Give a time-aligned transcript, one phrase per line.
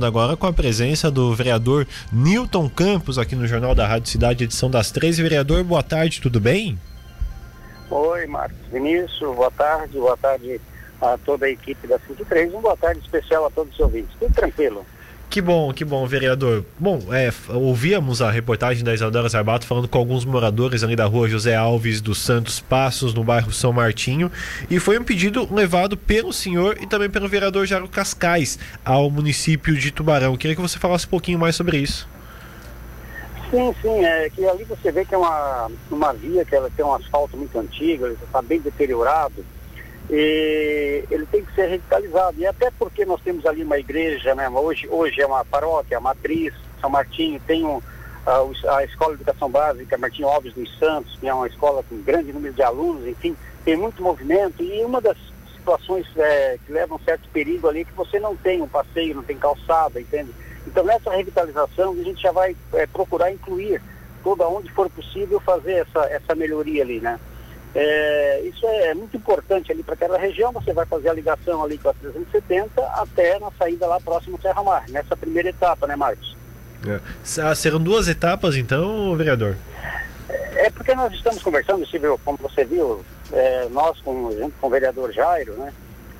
[0.00, 4.70] agora com a presença do vereador Newton Campos aqui no Jornal da Rádio Cidade, edição
[4.70, 5.22] das 13.
[5.22, 6.80] Vereador, boa tarde, tudo bem?
[7.90, 10.58] Oi, Marcos Vinícius, boa tarde, boa tarde
[10.98, 14.16] a toda a equipe da 53, uma boa tarde especial a todos os ouvintes.
[14.18, 14.86] Tudo tranquilo.
[15.32, 16.62] Que bom, que bom, vereador.
[16.78, 21.26] Bom, é, ouvíamos a reportagem da Isadora Zarbato falando com alguns moradores ali da rua
[21.26, 24.30] José Alves dos Santos Passos, no bairro São Martinho,
[24.68, 29.74] e foi um pedido levado pelo senhor e também pelo vereador Jairo Cascais ao município
[29.74, 30.36] de Tubarão.
[30.36, 32.06] Queria que você falasse um pouquinho mais sobre isso.
[33.50, 36.84] Sim, sim, é que ali você vê que é uma, uma via que ela tem
[36.84, 39.42] um asfalto muito antigo, está bem deteriorado
[40.10, 42.38] ele tem que ser revitalizado.
[42.38, 44.48] E até porque nós temos ali uma igreja, né?
[44.48, 47.80] hoje, hoje é uma paróquia, a matriz, São Martinho, tem um,
[48.26, 52.02] a, a Escola de Educação Básica Martinho Alves dos Santos, que é uma escola com
[52.02, 54.62] grande número de alunos, enfim, tem muito movimento.
[54.62, 55.16] E uma das
[55.54, 59.14] situações é, que levam um certo perigo ali é que você não tem um passeio,
[59.14, 60.32] não tem calçada, entende?
[60.66, 63.80] Então nessa revitalização a gente já vai é, procurar incluir
[64.22, 67.18] toda onde for possível fazer essa, essa melhoria ali, né?
[67.74, 70.52] É, isso é muito importante ali para aquela região.
[70.52, 74.42] Você vai fazer a ligação ali com a 370 até na saída lá próximo ao
[74.42, 76.36] Serra Mar, nessa primeira etapa, né, Marcos?
[76.86, 77.00] É.
[77.40, 79.56] Ah, serão duas etapas, então, vereador?
[80.28, 84.66] É, é porque nós estamos conversando, Silvio, como você viu, é, nós com, junto com
[84.66, 85.72] o vereador Jairo, né?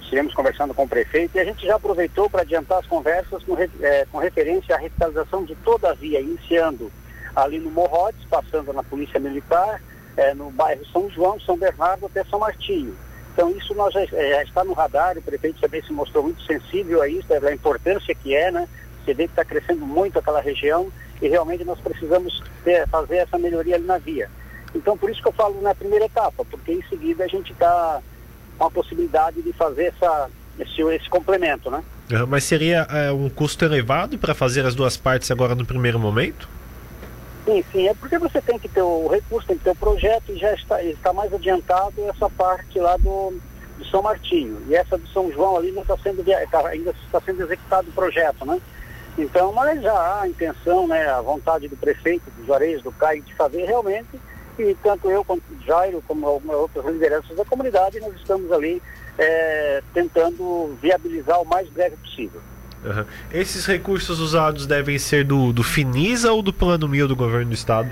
[0.00, 3.56] Estivemos conversando com o prefeito e a gente já aproveitou para adiantar as conversas com,
[3.58, 6.92] é, com referência à revitalização de toda a via, iniciando
[7.34, 9.80] ali no Morrotes, passando na Polícia Militar,
[10.16, 12.96] é, no bairro São João, São Bernardo até São Martinho.
[13.32, 16.42] Então isso nós já, é, já está no radar, o prefeito também se mostrou muito
[16.42, 18.66] sensível a isso, a importância que é, né?
[19.04, 23.38] Você vê que está crescendo muito aquela região e realmente nós precisamos ter, fazer essa
[23.38, 24.30] melhoria ali na via.
[24.74, 28.00] Então por isso que eu falo na primeira etapa, porque em seguida a gente está
[28.58, 31.84] com a possibilidade de fazer essa, esse, esse complemento, né?
[32.26, 36.48] Mas seria é, um custo elevado para fazer as duas partes agora no primeiro momento?
[37.70, 40.38] Sim, é porque você tem que ter o recurso, tem que ter o projeto e
[40.38, 43.32] já está, está mais adiantado essa parte lá do,
[43.78, 44.60] do São Martinho.
[44.68, 47.92] E essa do São João ali não está sendo, tá, ainda está sendo executado o
[47.92, 48.60] projeto, né?
[49.16, 53.20] Então, mas já há a intenção, né, a vontade do prefeito, dos Juarez, do CAI,
[53.22, 54.20] de fazer realmente,
[54.58, 58.82] e tanto eu quanto Jairo, como algumas outras lideranças da comunidade, nós estamos ali
[59.16, 62.40] é, tentando viabilizar o mais breve possível.
[63.32, 67.54] Esses recursos usados devem ser do, do Finisa ou do Plano Mil do governo do
[67.54, 67.90] estado?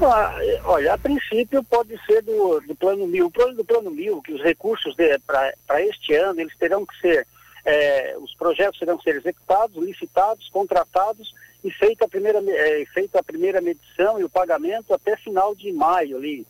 [0.00, 3.26] Ah, olha, a princípio pode ser do, do Plano Mil.
[3.26, 4.96] O plano do Plano Mil, que os recursos
[5.26, 7.26] para este ano, eles terão que ser,
[7.64, 11.32] é, os projetos terão que ser executados, licitados, contratados
[11.62, 15.72] e feita a primeira, é, feita a primeira medição e o pagamento até final de
[15.72, 16.44] maio ali.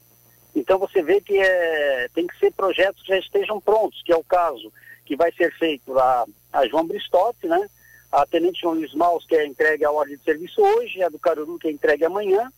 [0.55, 4.17] Então você vê que é, tem que ser projetos que já estejam prontos, que é
[4.17, 4.73] o caso
[5.05, 7.69] que vai ser feito lá a João Bristotti, né?
[8.11, 11.19] A Tenente João Luiz Maus, que é entregue a ordem de serviço hoje, a do
[11.19, 12.53] Caruru, que é entregue amanhã,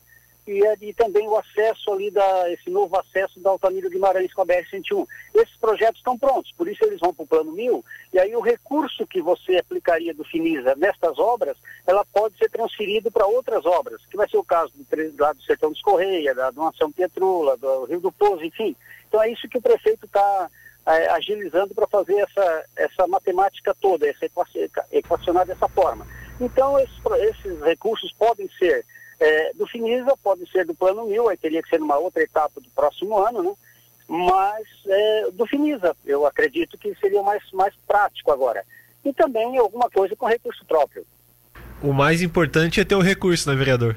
[0.46, 4.46] e, e também o acesso ali, da, esse novo acesso da Altamira Guimarães com a
[4.46, 5.06] BR-101.
[5.34, 8.40] Esses projetos estão prontos, por isso eles vão para o Plano Mil, e aí o
[8.40, 11.56] recurso que você aplicaria do Finisa nestas obras,
[11.86, 14.84] ela pode ser transferido para outras obras, que vai ser o caso do,
[15.18, 18.76] lá do Sertão dos Correia, da Doação Pietrula, do Rio do Pouso, enfim.
[19.08, 24.06] Então é isso que o prefeito está é, agilizando para fazer essa, essa matemática toda,
[24.06, 24.26] essa
[24.92, 26.06] equacionar dessa forma.
[26.40, 28.84] Então, esses, esses recursos podem ser
[29.20, 32.60] é, do Finisa, podem ser do Plano Mil, aí teria que ser numa outra etapa
[32.60, 33.54] do próximo ano, né?
[34.06, 38.64] mas é, do Finisa, eu acredito que seria mais, mais prático agora.
[39.04, 41.06] E também alguma coisa com recurso próprio.
[41.82, 43.96] O mais importante é ter o recurso, né, vereador?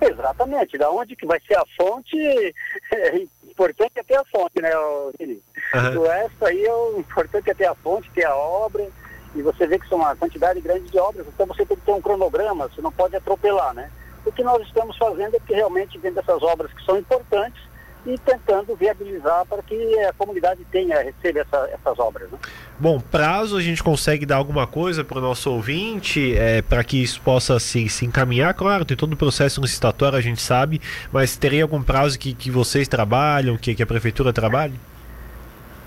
[0.00, 2.16] Exatamente, da onde que vai ser a fonte,
[2.92, 3.16] é
[3.54, 4.70] importante é ter a fonte, né,
[5.16, 5.42] Felipe?
[5.74, 6.00] Uhum.
[6.00, 8.86] O resto aí, é o importante é ter a fonte, ter a obra,
[9.34, 11.92] e você vê que são uma quantidade grande de obras, então você tem que ter
[11.92, 13.90] um cronograma, você não pode atropelar, né?
[14.26, 17.60] O que nós estamos fazendo é que realmente vendo essas obras que são importantes
[18.06, 22.30] e tentando viabilizar para que a comunidade tenha, receba essa, essas obras.
[22.30, 22.38] Né?
[22.78, 27.02] Bom, prazo a gente consegue dar alguma coisa para o nosso ouvinte é, para que
[27.02, 28.52] isso possa se, se encaminhar?
[28.54, 30.80] Claro, tem todo o processo licitatório, a gente sabe,
[31.10, 34.74] mas teria algum prazo que, que vocês trabalham, que, que a prefeitura trabalhe?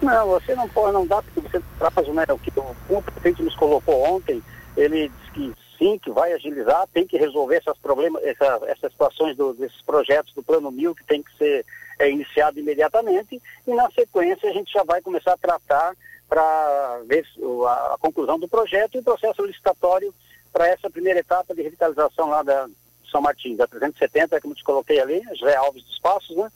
[0.02, 2.52] Não, você não pode, não dá porque você traz né, o que
[2.90, 4.42] o, prefeito nos colocou ontem,
[4.76, 9.36] ele disse que sim, que vai agilizar, tem que resolver essas problemas, essa, essas situações
[9.36, 11.66] do, desses projetos do plano mil que tem que ser
[12.00, 15.96] é, iniciado imediatamente e na sequência a gente já vai começar a tratar
[16.30, 17.26] para ver
[17.66, 20.14] a, a, conclusão do projeto e o processo licitatório
[20.52, 22.68] para essa primeira etapa de revitalização lá da
[23.12, 26.52] São Martins, da 370, como te coloquei ali, José Alves dos Passos, né?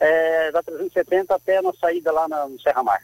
[0.00, 3.02] é, da 370 até na saída lá na, no Serra Mar.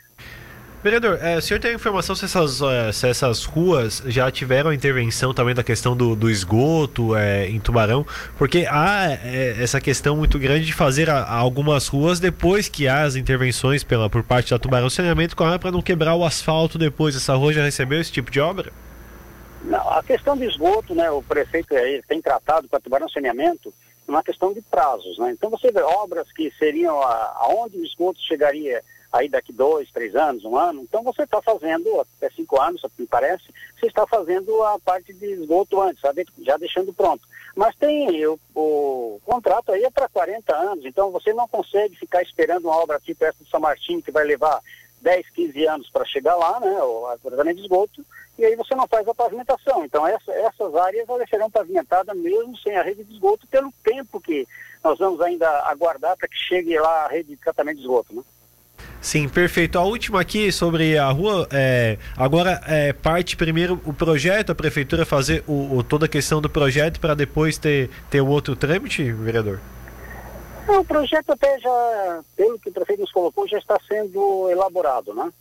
[0.87, 5.35] Vereador, é, o senhor tem informação se essas, é, se essas ruas já tiveram intervenção
[5.35, 8.07] também da questão do, do esgoto é, em Tubarão?
[8.39, 13.03] Porque há é, essa questão muito grande de fazer a, algumas ruas depois que há
[13.03, 17.17] as intervenções pela, por parte da Tubarão Saneamento para não quebrar o asfalto depois.
[17.17, 18.73] Essa rua já recebeu esse tipo de obra?
[19.65, 23.75] Não, a questão do esgoto, né, o prefeito aí tem tratado com a Tubarão Saneamento
[24.07, 25.33] uma questão de prazos, né?
[25.33, 28.81] Então você vê obras que seriam aonde o esgoto chegaria
[29.13, 33.07] aí daqui dois, três anos, um ano, então você está fazendo, até cinco anos, me
[33.07, 33.45] parece,
[33.79, 36.27] você está fazendo a parte de esgoto antes, sabe?
[36.39, 37.27] já deixando pronto.
[37.55, 42.23] Mas tem o, o contrato aí é para 40 anos, então você não consegue ficar
[42.23, 44.61] esperando uma obra tipo essa de São Martinho, que vai levar
[45.01, 48.05] 10, 15 anos para chegar lá, né, o tratamento de esgoto,
[48.39, 49.85] e aí você não faz a pavimentação.
[49.85, 54.21] Então essa, essas áreas elas serão pavimentadas mesmo sem a rede de esgoto pelo tempo
[54.21, 54.47] que
[54.83, 58.23] nós vamos ainda aguardar para que chegue lá a rede de tratamento de esgoto, né?
[59.07, 59.79] Sim, perfeito.
[59.79, 65.07] A última aqui sobre a rua, é, agora é, parte primeiro o projeto, a prefeitura
[65.07, 69.13] fazer o, o toda a questão do projeto para depois ter, ter o outro trâmite,
[69.13, 69.61] vereador?
[70.67, 75.33] O projeto até já, pelo que o prefeito nos colocou, já está sendo elaborado, né?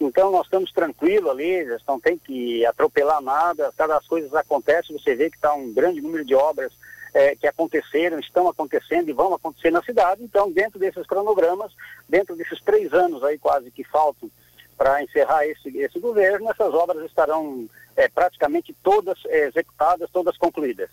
[0.00, 5.14] Então nós estamos tranquilos ali, não tem que atropelar nada, cada as coisas acontecem, você
[5.14, 6.72] vê que está um grande número de obras
[7.14, 10.22] é, que aconteceram, estão acontecendo e vão acontecer na cidade.
[10.22, 11.72] Então, dentro desses cronogramas,
[12.08, 14.28] dentro desses três anos aí quase que faltam
[14.76, 20.90] para encerrar esse, esse governo, essas obras estarão é, praticamente todas é, executadas, todas concluídas.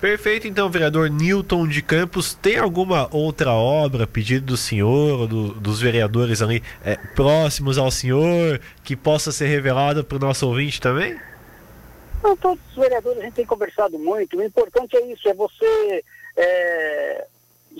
[0.00, 5.80] Perfeito, então, vereador Newton de Campos, tem alguma outra obra, pedido do senhor do, dos
[5.80, 11.18] vereadores ali é, próximos ao senhor, que possa ser revelada para o nosso ouvinte também?
[12.24, 14.38] Não, todos os vereadores a gente tem conversado muito.
[14.38, 16.02] O importante é isso, é você
[16.34, 17.26] é,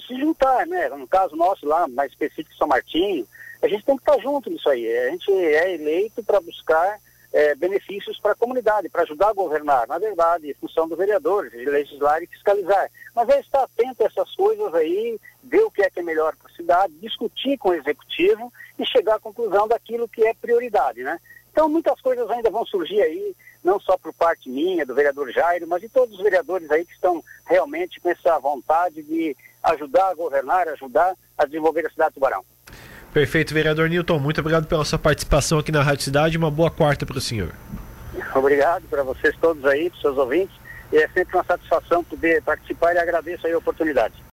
[0.07, 0.87] se juntar, né?
[0.91, 3.27] No caso nosso lá, mais específico São Martinho,
[3.63, 4.87] a gente tem que estar junto nisso aí.
[4.99, 7.01] A gente é eleito para buscar
[7.33, 9.89] é, benefícios para a comunidade, para ajudar a governar.
[9.89, 12.91] Na verdade, função do vereador, legislar e fiscalizar.
[13.17, 16.37] Mas é estar atento a essas coisas aí, ver o que é que é melhor
[16.37, 21.03] para a cidade, discutir com o executivo e chegar à conclusão daquilo que é prioridade,
[21.03, 21.19] né?
[21.51, 25.67] Então, muitas coisas ainda vão surgir aí, não só por parte minha, do vereador Jairo,
[25.67, 30.15] mas de todos os vereadores aí que estão realmente com essa vontade de ajudar a
[30.15, 32.45] governar, ajudar a desenvolver a cidade de Tubarão.
[33.13, 34.19] Perfeito, vereador Newton.
[34.19, 36.37] Muito obrigado pela sua participação aqui na Rádio Cidade.
[36.37, 37.55] Uma boa quarta para o senhor.
[38.35, 40.57] Obrigado para vocês todos aí, para os seus ouvintes.
[40.93, 44.15] E é sempre uma satisfação poder participar e agradeço aí a oportunidade.